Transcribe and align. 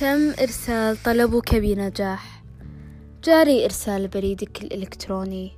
تم 0.00 0.32
إرسال 0.40 1.02
طلبك 1.02 1.54
بنجاح. 1.54 2.42
جاري 3.24 3.64
إرسال 3.64 4.08
بريدك 4.08 4.62
الإلكتروني. 4.62 5.52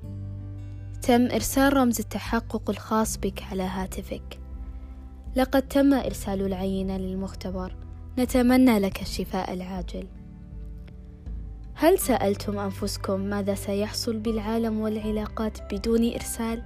تم 1.02 1.30
إرسال 1.30 1.76
رمز 1.76 2.00
التحقق 2.00 2.70
الخاص 2.70 3.16
بك 3.16 3.42
على 3.50 3.62
هاتفك. 3.62 4.38
لقد 5.36 5.62
تم 5.62 5.94
إرسال 5.94 6.46
العينة 6.46 6.96
للمختبر. 6.96 7.76
نتمنى 8.18 8.78
لك 8.78 9.02
الشفاء 9.02 9.52
العاجل. 9.52 10.06
هل 11.74 11.98
سألتم 11.98 12.58
أنفسكم 12.58 13.20
ماذا 13.20 13.54
سيحصل 13.54 14.18
بالعالم 14.18 14.80
والعلاقات 14.80 15.74
بدون 15.74 16.12
إرسال؟ 16.14 16.62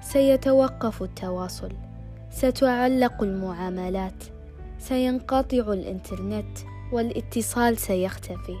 سيتوقف 0.00 1.02
التواصل. 1.02 1.89
ستعلق 2.30 3.22
المعاملات. 3.22 4.24
سينقطع 4.78 5.72
الإنترنت 5.72 6.58
والاتصال 6.92 7.78
سيختفي. 7.78 8.56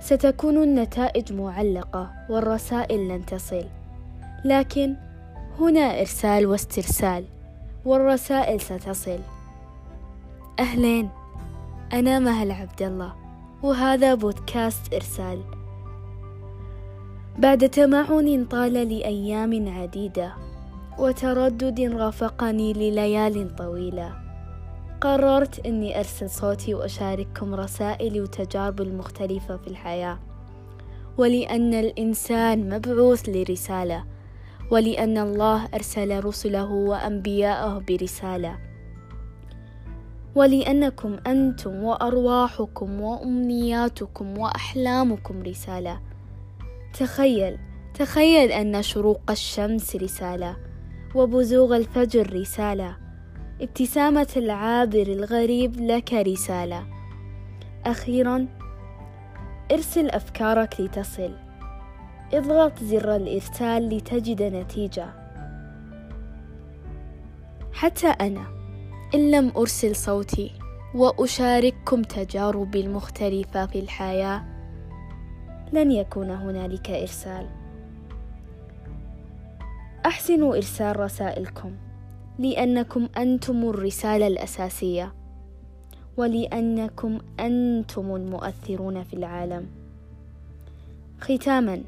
ستكون 0.00 0.62
النتائج 0.62 1.32
معلقة 1.32 2.10
والرسائل 2.30 3.08
لن 3.08 3.26
تصل. 3.26 3.64
لكن 4.44 4.94
هنا 5.60 6.00
إرسال 6.00 6.46
واسترسال 6.46 7.24
والرسائل 7.84 8.60
ستصل. 8.60 9.18
أهلين 10.60 11.08
أنا 11.92 12.18
مهل 12.18 12.50
عبد 12.50 12.82
الله 12.82 13.12
وهذا 13.62 14.14
بودكاست 14.14 14.94
إرسال. 14.94 15.42
بعد 17.38 17.68
تمعن 17.68 18.44
طال 18.44 18.72
لأيام 18.72 19.68
عديدة. 19.68 20.45
وتردد 20.98 21.80
رافقني 21.80 22.72
لليال 22.72 23.56
طويلة. 23.56 24.12
قررت 25.00 25.66
أني 25.66 25.98
أرسل 25.98 26.30
صوتي 26.30 26.74
وأشارككم 26.74 27.54
رسائلي 27.54 28.20
وتجاربي 28.20 28.82
المختلفة 28.82 29.56
في 29.56 29.66
الحياة. 29.66 30.18
ولأن 31.18 31.74
الإنسان 31.74 32.74
مبعوث 32.74 33.28
لرسالة. 33.28 34.04
ولأن 34.70 35.18
الله 35.18 35.68
أرسل 35.74 36.24
رسله 36.24 36.72
وأنبياءه 36.72 37.78
برسالة. 37.88 38.58
ولأنكم 40.34 41.16
أنتم 41.26 41.84
وأرواحكم 41.84 43.00
وأمنياتكم 43.00 44.38
وأحلامكم 44.38 45.42
رسالة. 45.42 46.00
تخيل 46.98 47.58
تخيل 47.94 48.52
أن 48.52 48.82
شروق 48.82 49.30
الشمس 49.30 49.96
رسالة. 49.96 50.65
وبزوغ 51.16 51.76
الفجر 51.76 52.32
رسالة. 52.32 52.96
ابتسامة 53.60 54.28
العابر 54.36 55.02
الغريب 55.02 55.80
لك 55.80 56.12
رسالة. 56.12 56.86
أخيرا 57.86 58.46
ارسل 59.72 60.10
أفكارك 60.10 60.80
لتصل. 60.80 61.30
اضغط 62.34 62.82
زر 62.82 63.16
الإرسال 63.16 63.88
لتجد 63.88 64.42
نتيجة. 64.42 65.06
حتى 67.72 68.08
أنا 68.08 68.46
إن 69.14 69.30
لم 69.30 69.52
أرسل 69.56 69.96
صوتي 69.96 70.50
وأشارككم 70.94 72.02
تجاربي 72.02 72.80
المختلفة 72.80 73.66
في 73.66 73.78
الحياة 73.78 74.44
لن 75.72 75.92
يكون 75.92 76.30
هنالك 76.30 76.90
إرسال. 76.90 77.65
أحسنوا 80.06 80.56
إرسال 80.56 81.00
رسائلكم 81.00 81.72
لأنكم 82.38 83.08
أنتم 83.16 83.68
الرسالة 83.70 84.26
الأساسية 84.26 85.14
ولأنكم 86.16 87.18
أنتم 87.40 88.14
المؤثرون 88.14 89.02
في 89.04 89.14
العالم. 89.14 89.66
ختاما 91.20 91.82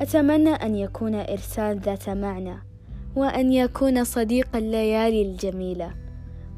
أتمنى 0.00 0.50
أن 0.50 0.76
يكون 0.76 1.14
إرسال 1.14 1.78
ذات 1.78 2.08
معنى 2.08 2.54
وأن 3.16 3.52
يكون 3.52 4.04
صديق 4.04 4.56
الليالي 4.56 5.22
الجميلة 5.22 5.94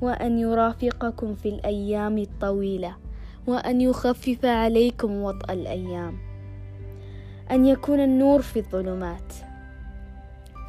وأن 0.00 0.38
يرافقكم 0.38 1.34
في 1.34 1.48
الأيام 1.48 2.18
الطويلة 2.18 2.96
وأن 3.46 3.80
يخفف 3.80 4.44
عليكم 4.44 5.22
وطأ 5.22 5.52
الأيام. 5.52 6.18
أن 7.50 7.66
يكون 7.66 8.00
النور 8.00 8.42
في 8.42 8.58
الظلمات. 8.58 9.49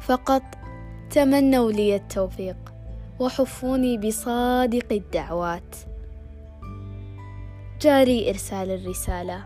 فقط 0.02 0.42
تمنوا 1.10 1.72
لي 1.72 1.96
التوفيق 1.96 2.56
وحفوني 3.20 3.98
بصادق 3.98 4.92
الدعوات. 4.92 5.76
جاري 7.80 8.30
إرسال 8.30 8.70
الرسالة. 8.70 9.44